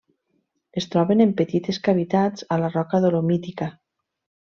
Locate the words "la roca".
2.65-3.05